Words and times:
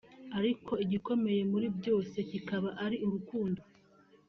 Ariko 0.39 0.71
igikomeye 0.85 1.41
muri 1.51 1.67
byose 1.77 2.15
kikaba 2.29 2.69
ari 2.85 2.97
urukundo 3.05 3.61